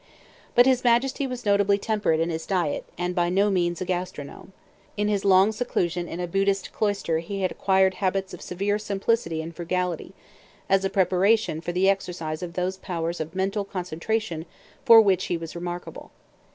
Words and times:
But 0.55 0.65
his 0.65 0.83
Majesty 0.83 1.27
was 1.27 1.45
notably 1.45 1.77
temperate 1.77 2.19
in 2.19 2.31
his 2.31 2.47
diet, 2.47 2.85
and 2.97 3.13
by 3.13 3.29
no 3.29 3.51
means 3.51 3.81
a 3.81 3.85
gastronome. 3.85 4.51
In 4.97 5.07
his 5.07 5.23
long 5.23 5.51
seclusion 5.51 6.07
in 6.07 6.19
a 6.19 6.25
Buddhist 6.25 6.73
cloister 6.73 7.19
he 7.19 7.43
had 7.43 7.51
acquired 7.51 7.93
habits 7.93 8.33
of 8.33 8.41
severe 8.41 8.79
simplicity 8.79 9.43
and 9.43 9.55
frugality, 9.55 10.15
as 10.67 10.83
a 10.83 10.89
preparation 10.89 11.61
for 11.61 11.71
the 11.71 11.87
exercise 11.87 12.41
of 12.41 12.53
those 12.53 12.77
powers 12.77 13.19
of 13.19 13.35
mental 13.35 13.63
concentration 13.63 14.47
for 14.85 14.99
which 14.99 15.25
he 15.25 15.37
was 15.37 15.55
remarkable. 15.55 16.09